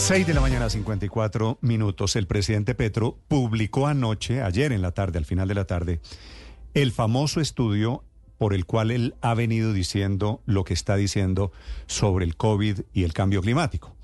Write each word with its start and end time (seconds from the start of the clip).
6 0.00 0.26
de 0.26 0.32
la 0.32 0.40
mañana, 0.40 0.70
54 0.70 1.58
minutos. 1.60 2.16
El 2.16 2.26
presidente 2.26 2.74
Petro 2.74 3.18
publicó 3.28 3.86
anoche, 3.86 4.42
ayer 4.42 4.72
en 4.72 4.80
la 4.80 4.92
tarde, 4.92 5.18
al 5.18 5.26
final 5.26 5.46
de 5.46 5.54
la 5.54 5.66
tarde, 5.66 6.00
el 6.72 6.90
famoso 6.90 7.38
estudio 7.40 8.02
por 8.38 8.54
el 8.54 8.64
cual 8.64 8.90
él 8.90 9.14
ha 9.20 9.34
venido 9.34 9.74
diciendo 9.74 10.40
lo 10.46 10.64
que 10.64 10.72
está 10.72 10.96
diciendo 10.96 11.52
sobre 11.86 12.24
el 12.24 12.36
COVID 12.36 12.80
y 12.94 13.04
el 13.04 13.12
cambio 13.12 13.42
climático. 13.42 13.94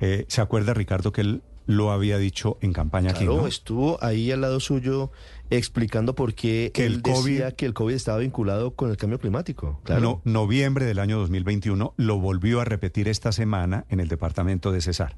Eh, 0.00 0.26
¿Se 0.28 0.40
acuerda, 0.40 0.74
Ricardo, 0.74 1.12
que 1.12 1.20
él 1.20 1.42
lo 1.66 1.90
había 1.92 2.18
dicho 2.18 2.58
en 2.60 2.72
campaña 2.72 3.10
aquí? 3.10 3.24
Claro, 3.24 3.42
¿no? 3.42 3.46
estuvo 3.46 4.02
ahí 4.02 4.30
al 4.30 4.40
lado 4.42 4.60
suyo 4.60 5.10
explicando 5.50 6.14
por 6.14 6.34
qué 6.34 6.70
Que 6.74 6.86
él 6.86 6.94
el 6.94 7.02
COVID- 7.02 7.24
decía 7.24 7.52
que 7.52 7.66
el 7.66 7.74
COVID 7.74 7.94
estaba 7.94 8.18
vinculado 8.18 8.72
con 8.74 8.90
el 8.90 8.96
cambio 8.96 9.18
climático. 9.18 9.80
Claro. 9.84 10.00
No, 10.24 10.32
noviembre 10.32 10.84
del 10.84 10.98
año 10.98 11.18
2021 11.18 11.94
lo 11.96 12.18
volvió 12.18 12.60
a 12.60 12.64
repetir 12.64 13.08
esta 13.08 13.32
semana 13.32 13.84
en 13.88 14.00
el 14.00 14.08
departamento 14.08 14.72
de 14.72 14.80
Cesar. 14.80 15.16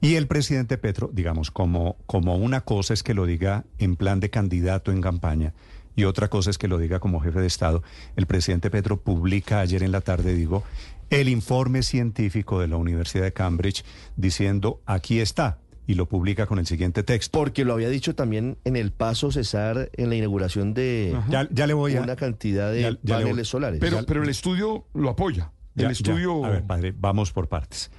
Y 0.00 0.16
el 0.16 0.26
presidente 0.26 0.78
Petro, 0.78 1.10
digamos, 1.12 1.50
como, 1.52 1.96
como 2.06 2.36
una 2.36 2.62
cosa 2.62 2.92
es 2.92 3.02
que 3.02 3.14
lo 3.14 3.24
diga 3.24 3.64
en 3.78 3.94
plan 3.96 4.18
de 4.18 4.30
candidato 4.30 4.90
en 4.90 5.00
campaña 5.00 5.54
y 5.94 6.04
otra 6.04 6.28
cosa 6.28 6.50
es 6.50 6.58
que 6.58 6.68
lo 6.68 6.78
diga 6.78 6.98
como 6.98 7.20
jefe 7.20 7.40
de 7.40 7.46
Estado, 7.46 7.82
el 8.16 8.26
presidente 8.26 8.70
Petro 8.70 9.00
publica 9.00 9.60
ayer 9.60 9.82
en 9.82 9.92
la 9.92 10.00
tarde, 10.00 10.34
digo, 10.34 10.64
el 11.10 11.28
informe 11.28 11.82
científico 11.82 12.58
de 12.58 12.66
la 12.68 12.76
Universidad 12.76 13.24
de 13.24 13.32
Cambridge 13.34 13.84
diciendo, 14.16 14.80
aquí 14.86 15.20
está, 15.20 15.58
y 15.86 15.94
lo 15.94 16.06
publica 16.08 16.46
con 16.46 16.58
el 16.58 16.66
siguiente 16.66 17.02
texto. 17.02 17.38
Porque 17.38 17.64
lo 17.64 17.72
había 17.74 17.88
dicho 17.88 18.14
también 18.14 18.56
en 18.64 18.76
el 18.76 18.92
paso 18.92 19.32
Cesar 19.32 19.90
en 19.94 20.08
la 20.10 20.16
inauguración 20.16 20.74
de 20.74 21.16
Ya, 21.28 21.48
ya 21.50 21.66
le 21.66 21.74
voy 21.74 21.96
a... 21.96 22.02
una 22.02 22.16
cantidad 22.16 22.70
de 22.72 22.82
ya- 22.82 22.98
ya 23.02 23.18
paneles 23.18 23.48
solares. 23.48 23.80
Pero, 23.80 24.00
Ya- 24.00 24.06
pero 24.06 24.22
el 24.22 24.28
estudio 24.28 24.84
lo 24.94 25.10
apoya. 25.10 25.52
Ya, 25.74 25.88
el 25.88 25.88
ya. 25.88 25.92
estudio. 25.92 26.44
A 26.44 26.50
ver, 26.50 26.62
padre, 26.64 26.94
vamos 26.96 27.32
por 27.32 27.48
partes. 27.48 27.90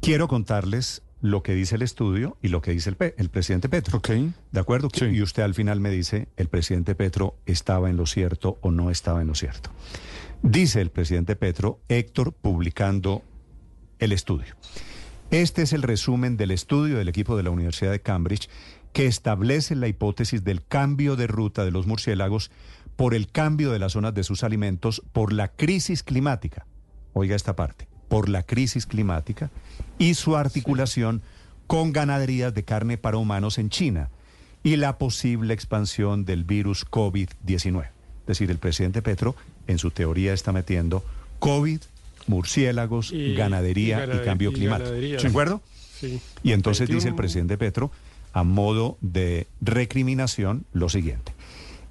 Quiero 0.00 0.28
contarles 0.28 1.02
lo 1.20 1.42
que 1.42 1.52
dice 1.54 1.74
el 1.74 1.82
estudio 1.82 2.38
y 2.40 2.48
lo 2.48 2.62
que 2.62 2.70
dice 2.70 2.88
el, 2.88 2.96
pe- 2.96 3.14
el 3.18 3.28
presidente 3.28 3.68
Petro. 3.68 3.98
Ok. 3.98 4.08
¿De 4.52 4.60
acuerdo? 4.60 4.88
Sí. 4.90 5.04
Y 5.04 5.20
usted 5.20 5.42
al 5.42 5.52
final 5.54 5.78
me 5.78 5.90
dice, 5.90 6.28
el 6.38 6.48
presidente 6.48 6.94
Petro 6.94 7.36
estaba 7.44 7.90
en 7.90 7.98
lo 7.98 8.06
cierto 8.06 8.58
o 8.62 8.70
no 8.70 8.90
estaba 8.90 9.20
en 9.20 9.26
lo 9.26 9.34
cierto. 9.34 9.70
Dice 10.42 10.80
el 10.80 10.88
presidente 10.90 11.36
Petro, 11.36 11.80
Héctor, 11.90 12.32
publicando 12.32 13.22
el 13.98 14.12
estudio. 14.12 14.54
Este 15.30 15.62
es 15.62 15.72
el 15.72 15.82
resumen 15.82 16.36
del 16.36 16.50
estudio 16.50 16.98
del 16.98 17.08
equipo 17.08 17.36
de 17.36 17.44
la 17.44 17.50
Universidad 17.50 17.92
de 17.92 18.00
Cambridge 18.00 18.48
que 18.92 19.06
establece 19.06 19.76
la 19.76 19.86
hipótesis 19.86 20.42
del 20.42 20.64
cambio 20.64 21.14
de 21.14 21.28
ruta 21.28 21.64
de 21.64 21.70
los 21.70 21.86
murciélagos 21.86 22.50
por 22.96 23.14
el 23.14 23.30
cambio 23.30 23.70
de 23.70 23.78
las 23.78 23.92
zonas 23.92 24.12
de 24.12 24.24
sus 24.24 24.42
alimentos 24.42 25.02
por 25.12 25.32
la 25.32 25.46
crisis 25.46 26.02
climática. 26.02 26.66
Oiga 27.12 27.36
esta 27.36 27.54
parte, 27.54 27.86
por 28.08 28.28
la 28.28 28.42
crisis 28.42 28.86
climática 28.86 29.50
y 29.98 30.14
su 30.14 30.34
articulación 30.34 31.22
con 31.68 31.92
ganaderías 31.92 32.52
de 32.52 32.64
carne 32.64 32.98
para 32.98 33.18
humanos 33.18 33.58
en 33.58 33.70
China 33.70 34.10
y 34.64 34.74
la 34.74 34.98
posible 34.98 35.54
expansión 35.54 36.24
del 36.24 36.42
virus 36.42 36.84
COVID-19. 36.84 37.84
Es 37.84 38.26
decir, 38.26 38.50
el 38.50 38.58
presidente 38.58 39.00
Petro 39.00 39.36
en 39.68 39.78
su 39.78 39.92
teoría 39.92 40.32
está 40.32 40.50
metiendo 40.50 41.04
COVID, 41.38 41.80
murciélagos, 42.26 43.12
Y- 43.12 43.34
ganadería 43.34 44.04
y, 44.04 44.24
cambio 44.24 44.50
y 44.50 44.54
climático. 44.54 44.90
¿De 44.90 45.26
acuerdo? 45.26 45.62
Sí. 45.98 46.20
Y 46.42 46.52
entonces 46.52 46.88
dice 46.88 47.08
el 47.08 47.14
21. 47.14 47.16
presidente 47.16 47.58
Petro, 47.58 47.90
a 48.32 48.42
modo 48.44 48.96
de 49.00 49.46
recriminación, 49.60 50.64
lo 50.72 50.88
siguiente. 50.88 51.32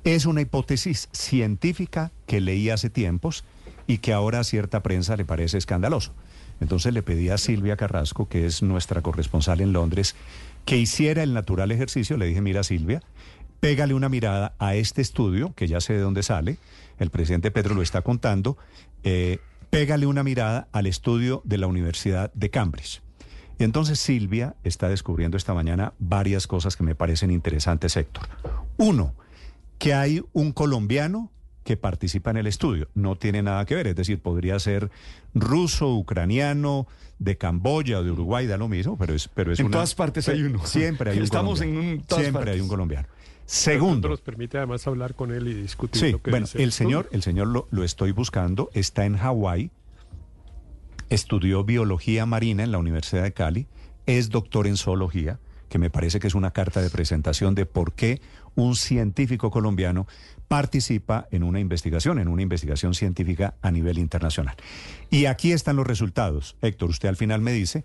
Es 0.04 0.26
una 0.26 0.42
hipótesis 0.42 1.10
científica 1.12 2.12
que 2.26 2.40
leí 2.42 2.70
hace 2.70 2.90
tiempos 2.90 3.44
y 3.88 3.98
que 3.98 4.14
ahora 4.14 4.40
a 4.40 4.44
cierta 4.44 4.82
prensa 4.82 5.16
le 5.18 5.26
parece 5.26 5.58
escandaloso. 5.58 6.14
Entonces 6.62 6.94
le 6.94 7.04
pedí 7.04 7.30
a 7.30 7.38
Silvia 7.38 7.76
Carrasco, 7.78 8.28
que 8.28 8.46
es 8.46 8.62
nuestra 8.62 9.02
corresponsal 9.02 9.62
en 9.62 9.74
Londres, 9.74 10.16
que 10.66 10.78
hiciera 10.78 11.24
el 11.24 11.34
natural 11.34 11.72
ejercicio. 11.72 12.18
Le 12.18 12.26
dije, 12.26 12.42
mira 12.42 12.64
Silvia, 12.64 13.02
pégale 13.60 13.94
una 13.94 14.10
mirada 14.10 14.54
a 14.60 14.76
este 14.76 15.02
estudio, 15.02 15.54
que 15.56 15.68
ya 15.68 15.82
sé 15.82 15.94
de 15.94 16.00
dónde 16.00 16.24
sale, 16.24 16.58
el 17.00 17.10
presidente 17.10 17.52
Petro 17.52 17.76
lo 17.76 17.82
está 17.82 18.02
contando, 18.02 18.58
eh, 19.04 19.40
pégale 19.70 20.06
una 20.06 20.24
mirada 20.24 20.68
al 20.72 20.88
estudio 20.88 21.42
de 21.46 21.58
la 21.58 21.68
Universidad 21.68 22.32
de 22.34 22.50
Cambridge. 22.50 23.02
Y 23.58 23.64
entonces 23.66 24.00
Silvia 24.00 24.56
está 24.64 24.88
descubriendo 24.90 25.36
esta 25.38 25.54
mañana 25.54 25.94
varias 26.00 26.48
cosas 26.48 26.76
que 26.76 26.84
me 26.84 26.96
parecen 26.96 27.30
interesantes, 27.30 27.96
Héctor. 27.98 28.28
Uno, 28.78 29.14
que 29.78 29.94
hay 29.94 30.22
un 30.34 30.52
colombiano 30.54 31.32
que 31.66 31.76
participa 31.78 32.32
en 32.32 32.38
el 32.38 32.48
estudio. 32.48 32.88
No 32.96 33.16
tiene 33.18 33.44
nada 33.44 33.66
que 33.66 33.76
ver, 33.76 33.88
es 33.88 33.96
decir, 33.96 34.22
podría 34.22 34.58
ser 34.60 34.90
ruso, 35.36 35.94
ucraniano, 35.94 36.88
de 37.20 37.38
Camboya 37.38 38.00
o 38.00 38.04
de 38.04 38.12
Uruguay, 38.12 38.48
da 38.48 38.58
lo 38.58 38.70
mismo, 38.70 38.98
pero 38.98 39.14
es, 39.14 39.28
pero 39.28 39.52
es 39.52 39.60
En 39.60 39.66
una- 39.68 39.74
todas 39.74 39.94
partes 39.94 40.28
hay 40.30 40.42
uno. 40.42 40.66
Siempre 40.66 41.12
hay 41.12 41.18
un 41.18 41.24
Estamos 41.26 41.60
colombiano. 41.60 41.88
en 41.92 41.98
un- 42.00 42.04
todas 42.06 42.24
Siempre 42.24 42.42
hay 42.44 42.46
partes. 42.48 42.62
un 42.62 42.68
colombiano. 42.70 43.08
Segundo, 43.50 44.10
nos 44.10 44.22
permite 44.22 44.58
además 44.58 44.86
hablar 44.86 45.16
con 45.16 45.32
él 45.32 45.48
y 45.48 45.56
discutir 45.56 46.00
Sí, 46.00 46.12
lo 46.12 46.22
que 46.22 46.30
bueno, 46.30 46.46
dice 46.46 46.62
el 46.62 46.72
señor, 46.72 47.10
el 47.12 47.24
señor 47.24 47.48
lo, 47.48 47.68
lo 47.72 47.84
estoy 47.84 48.12
buscando, 48.12 48.70
está 48.76 49.06
en 49.06 49.18
Hawái, 49.18 49.72
estudió 51.10 51.64
biología 51.64 52.28
marina 52.28 52.64
en 52.64 52.72
la 52.72 52.78
Universidad 52.78 53.24
de 53.24 53.34
Cali, 53.34 53.68
es 54.06 54.30
doctor 54.30 54.68
en 54.68 54.78
zoología, 54.78 55.40
que 55.68 55.80
me 55.80 55.90
parece 55.90 56.20
que 56.20 56.28
es 56.28 56.36
una 56.36 56.52
carta 56.52 56.80
de 56.80 56.92
presentación 56.92 57.56
de 57.56 57.66
por 57.66 57.94
qué 57.94 58.22
un 58.54 58.76
científico 58.76 59.50
colombiano 59.50 60.06
participa 60.48 61.28
en 61.32 61.42
una 61.42 61.60
investigación, 61.60 62.20
en 62.20 62.28
una 62.28 62.44
investigación 62.44 62.94
científica 62.94 63.56
a 63.64 63.72
nivel 63.72 63.98
internacional. 63.98 64.58
Y 65.10 65.26
aquí 65.26 65.54
están 65.54 65.76
los 65.76 65.88
resultados. 65.88 66.56
Héctor, 66.62 66.92
usted 66.92 67.10
al 67.10 67.16
final 67.16 67.42
me 67.42 67.54
dice 67.54 67.84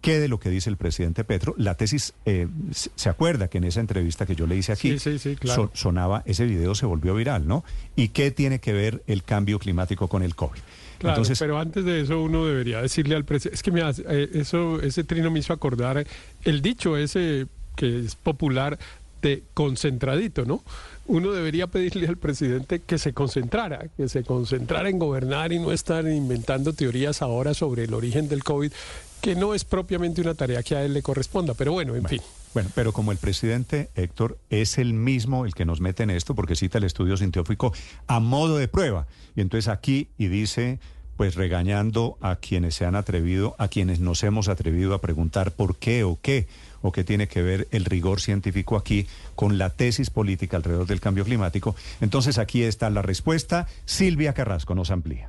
que 0.00 0.18
de 0.20 0.28
lo 0.28 0.38
que 0.40 0.50
dice 0.50 0.70
el 0.70 0.76
presidente 0.76 1.24
Petro, 1.24 1.54
la 1.58 1.74
tesis, 1.74 2.12
eh, 2.24 2.46
se 2.72 2.90
se 2.94 3.08
acuerda 3.08 3.48
que 3.48 3.58
en 3.58 3.64
esa 3.64 3.80
entrevista 3.80 4.26
que 4.26 4.34
yo 4.36 4.46
le 4.46 4.56
hice 4.56 4.72
aquí, 4.72 4.98
Sí, 4.98 4.98
sí, 4.98 5.18
sí, 5.18 5.36
claro. 5.36 5.64
so- 5.64 5.70
sonaba, 5.74 6.22
ese 6.26 6.44
video 6.44 6.74
se 6.74 6.86
volvió 6.86 7.14
viral, 7.14 7.46
¿no? 7.46 7.64
¿Y 7.96 8.08
qué 8.08 8.30
tiene 8.30 8.58
que 8.60 8.72
ver 8.72 9.02
el 9.06 9.22
cambio 9.22 9.58
climático 9.58 10.08
con 10.08 10.22
el 10.22 10.34
COVID? 10.34 10.60
Claro, 10.98 11.14
Entonces, 11.16 11.38
pero 11.38 11.58
antes 11.58 11.84
de 11.84 12.00
eso 12.00 12.22
uno 12.22 12.46
debería 12.46 12.80
decirle 12.80 13.16
al 13.16 13.24
presidente, 13.24 13.54
es 13.56 13.62
que 13.62 13.70
me 13.70 13.82
hace- 13.82 14.04
eh, 14.08 14.30
eso, 14.34 14.80
ese 14.80 15.04
trino 15.04 15.30
me 15.30 15.40
hizo 15.40 15.52
acordar 15.52 15.98
eh, 15.98 16.06
el 16.44 16.62
dicho 16.62 16.96
ese 16.96 17.46
que 17.76 18.00
es 18.00 18.14
popular 18.14 18.78
de 19.22 19.42
concentradito, 19.54 20.44
¿no? 20.44 20.62
Uno 21.06 21.32
debería 21.32 21.66
pedirle 21.66 22.06
al 22.08 22.16
presidente 22.16 22.80
que 22.80 22.98
se 22.98 23.12
concentrara, 23.12 23.86
que 23.96 24.08
se 24.08 24.24
concentrara 24.24 24.88
en 24.88 24.98
gobernar 24.98 25.52
y 25.52 25.58
no 25.58 25.72
estar 25.72 26.06
inventando 26.06 26.72
teorías 26.72 27.22
ahora 27.22 27.52
sobre 27.54 27.84
el 27.84 27.94
origen 27.94 28.28
del 28.28 28.42
COVID, 28.42 28.72
que 29.20 29.34
no 29.34 29.54
es 29.54 29.64
propiamente 29.64 30.20
una 30.20 30.34
tarea 30.34 30.62
que 30.62 30.76
a 30.76 30.84
él 30.84 30.94
le 30.94 31.02
corresponda, 31.02 31.54
pero 31.54 31.72
bueno, 31.72 31.94
en 31.94 32.04
fin. 32.06 32.20
Bueno, 32.54 32.70
pero 32.74 32.92
como 32.92 33.12
el 33.12 33.18
presidente 33.18 33.90
Héctor 33.94 34.38
es 34.48 34.78
el 34.78 34.94
mismo 34.94 35.44
el 35.44 35.54
que 35.54 35.66
nos 35.66 35.80
mete 35.80 36.04
en 36.04 36.10
esto, 36.10 36.34
porque 36.34 36.56
cita 36.56 36.78
el 36.78 36.84
estudio 36.84 37.16
científico 37.16 37.72
a 38.06 38.18
modo 38.18 38.56
de 38.56 38.66
prueba. 38.66 39.06
Y 39.34 39.42
entonces 39.42 39.68
aquí, 39.68 40.08
y 40.16 40.28
dice, 40.28 40.78
pues 41.16 41.34
regañando 41.34 42.16
a 42.20 42.36
quienes 42.36 42.74
se 42.74 42.84
han 42.84 42.94
atrevido, 42.94 43.56
a 43.58 43.68
quienes 43.68 44.00
nos 44.00 44.22
hemos 44.22 44.48
atrevido 44.48 44.94
a 44.94 45.00
preguntar 45.00 45.52
por 45.52 45.76
qué 45.76 46.04
o 46.04 46.18
qué, 46.20 46.46
o 46.82 46.92
qué 46.92 47.04
tiene 47.04 47.28
que 47.28 47.42
ver 47.42 47.68
el 47.72 47.84
rigor 47.84 48.20
científico 48.20 48.76
aquí 48.76 49.06
con 49.34 49.58
la 49.58 49.70
tesis 49.70 50.10
política 50.10 50.56
alrededor 50.56 50.86
del 50.86 51.00
cambio 51.00 51.24
climático. 51.24 51.74
Entonces 52.00 52.38
aquí 52.38 52.62
está 52.62 52.88
la 52.90 53.02
respuesta. 53.02 53.66
Silvia 53.84 54.32
Carrasco 54.32 54.74
nos 54.74 54.90
amplía. 54.90 55.28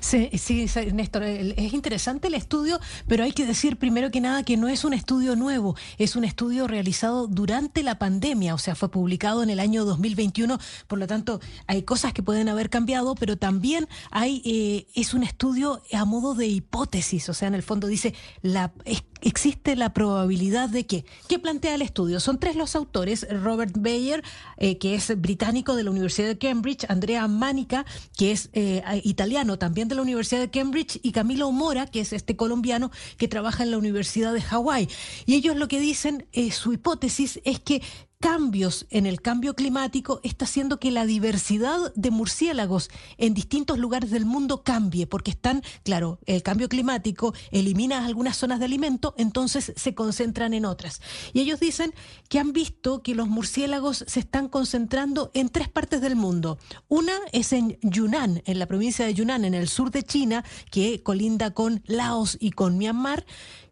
Sí, 0.00 0.30
sí, 0.38 0.66
Néstor, 0.92 1.22
es 1.24 1.72
interesante 1.72 2.28
el 2.28 2.34
estudio, 2.34 2.80
pero 3.06 3.24
hay 3.24 3.32
que 3.32 3.46
decir 3.46 3.76
primero 3.76 4.10
que 4.10 4.20
nada 4.20 4.42
que 4.42 4.56
no 4.56 4.68
es 4.68 4.84
un 4.84 4.92
estudio 4.94 5.36
nuevo, 5.36 5.76
es 5.98 6.16
un 6.16 6.24
estudio 6.24 6.66
realizado 6.66 7.26
durante 7.26 7.82
la 7.82 7.98
pandemia, 7.98 8.54
o 8.54 8.58
sea, 8.58 8.74
fue 8.74 8.90
publicado 8.90 9.42
en 9.42 9.50
el 9.50 9.60
año 9.60 9.84
2021, 9.84 10.58
por 10.86 10.98
lo 10.98 11.06
tanto 11.06 11.40
hay 11.66 11.82
cosas 11.82 12.12
que 12.12 12.22
pueden 12.22 12.48
haber 12.48 12.70
cambiado, 12.70 13.14
pero 13.14 13.36
también 13.36 13.88
hay 14.10 14.42
eh, 14.44 14.86
es 14.94 15.14
un 15.14 15.22
estudio 15.22 15.82
a 15.92 16.04
modo 16.04 16.34
de 16.34 16.46
hipótesis, 16.46 17.28
o 17.28 17.34
sea, 17.34 17.48
en 17.48 17.54
el 17.54 17.62
fondo 17.62 17.86
dice 17.86 18.14
la 18.42 18.72
es- 18.84 19.04
existe 19.26 19.74
la 19.74 19.92
probabilidad 19.92 20.68
de 20.68 20.86
que 20.86 21.04
¿qué 21.28 21.40
plantea 21.40 21.74
el 21.74 21.82
estudio? 21.82 22.20
Son 22.20 22.38
tres 22.38 22.54
los 22.54 22.76
autores, 22.76 23.26
Robert 23.28 23.74
Bayer, 23.76 24.22
eh, 24.56 24.78
que 24.78 24.94
es 24.94 25.20
británico 25.20 25.74
de 25.74 25.82
la 25.82 25.90
Universidad 25.90 26.28
de 26.28 26.38
Cambridge, 26.38 26.86
Andrea 26.88 27.26
Manica, 27.26 27.84
que 28.16 28.30
es 28.30 28.50
eh, 28.52 28.82
italiano 29.02 29.58
también 29.58 29.88
de 29.88 29.96
la 29.96 30.02
Universidad 30.02 30.40
de 30.40 30.50
Cambridge, 30.50 31.00
y 31.02 31.10
Camilo 31.10 31.50
Mora, 31.50 31.86
que 31.86 32.00
es 32.00 32.12
este 32.12 32.36
colombiano 32.36 32.92
que 33.16 33.26
trabaja 33.26 33.64
en 33.64 33.72
la 33.72 33.78
Universidad 33.78 34.32
de 34.32 34.42
Hawái. 34.42 34.88
Y 35.26 35.34
ellos 35.34 35.56
lo 35.56 35.66
que 35.66 35.80
dicen, 35.80 36.26
eh, 36.32 36.52
su 36.52 36.72
hipótesis 36.72 37.40
es 37.44 37.58
que 37.58 37.82
cambios 38.20 38.86
en 38.90 39.06
el 39.06 39.20
cambio 39.20 39.54
climático 39.54 40.20
está 40.22 40.46
haciendo 40.46 40.78
que 40.78 40.90
la 40.90 41.06
diversidad 41.06 41.92
de 41.94 42.10
murciélagos 42.10 42.90
en 43.18 43.34
distintos 43.34 43.78
lugares 43.78 44.10
del 44.10 44.24
mundo 44.24 44.62
cambie, 44.62 45.06
porque 45.06 45.30
están, 45.30 45.62
claro, 45.84 46.18
el 46.26 46.42
cambio 46.42 46.68
climático 46.68 47.34
elimina 47.50 48.04
algunas 48.04 48.36
zonas 48.36 48.58
de 48.58 48.64
alimento, 48.64 49.14
entonces 49.18 49.72
se 49.76 49.94
concentran 49.94 50.54
en 50.54 50.64
otras. 50.64 51.00
Y 51.32 51.40
ellos 51.40 51.60
dicen 51.60 51.92
que 52.28 52.38
han 52.38 52.52
visto 52.52 53.02
que 53.02 53.14
los 53.14 53.28
murciélagos 53.28 54.04
se 54.06 54.20
están 54.20 54.48
concentrando 54.48 55.30
en 55.34 55.48
tres 55.48 55.68
partes 55.68 56.00
del 56.00 56.16
mundo. 56.16 56.58
Una 56.88 57.14
es 57.32 57.52
en 57.52 57.78
Yunnan, 57.82 58.42
en 58.46 58.58
la 58.58 58.66
provincia 58.66 59.04
de 59.04 59.14
Yunnan, 59.14 59.44
en 59.44 59.54
el 59.54 59.68
sur 59.68 59.90
de 59.90 60.02
China, 60.02 60.44
que 60.70 61.02
colinda 61.02 61.52
con 61.52 61.82
Laos 61.86 62.36
y 62.40 62.50
con 62.50 62.78
Myanmar 62.78 63.24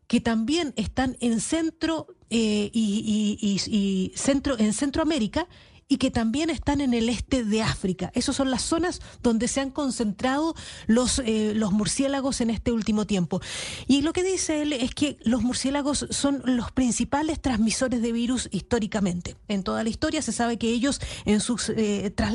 que 0.07 0.21
también 0.21 0.73
están 0.77 1.17
en 1.21 1.41
centro 1.41 2.07
eh, 2.31 2.71
y, 2.73 4.13
centro 4.17 4.59
en 4.59 4.73
Centroamérica 4.73 5.47
y 5.89 5.99
que 5.99 6.11
también 6.11 6.51
están 6.51 6.81
en 6.81 6.95
el 6.95 7.09
este 7.09 7.45
de 7.45 7.63
África. 7.63 8.11
Esas 8.15 8.37
son 8.37 8.51
las 8.51 8.63
zonas 8.63 9.01
donde 9.23 9.49
se 9.49 9.61
han 9.61 9.71
concentrado 9.71 10.55
los, 10.87 11.21
eh, 11.21 11.53
los 11.55 11.73
murciélagos 11.73 12.41
en 12.41 12.51
este 12.51 12.73
último 12.73 13.07
tiempo. 13.07 13.41
Y 13.87 14.03
lo 14.03 14.13
que 14.13 14.23
dice 14.23 14.63
él 14.63 14.73
es 14.73 14.95
que 14.95 15.19
los 15.25 15.43
murciélagos 15.43 16.07
son 16.11 16.43
los 16.45 16.73
principales 16.73 17.41
transmisores 17.41 18.03
de 18.03 18.13
virus 18.13 18.49
históricamente. 18.51 19.37
En 19.49 19.63
toda 19.63 19.83
la 19.83 19.91
historia 19.91 20.23
se 20.23 20.33
sabe 20.33 20.59
que 20.59 20.71
ellos 20.71 21.01
en 21.27 21.41
sus 21.41 21.69
eh, 21.69 22.11
traslados 22.15 22.35